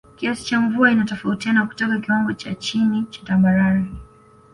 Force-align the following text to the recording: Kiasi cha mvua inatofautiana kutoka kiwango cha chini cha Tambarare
Kiasi 0.15 0.45
cha 0.45 0.59
mvua 0.61 0.91
inatofautiana 0.91 1.65
kutoka 1.65 1.99
kiwango 1.99 2.33
cha 2.33 2.55
chini 2.55 3.05
cha 3.11 3.23
Tambarare 3.25 3.85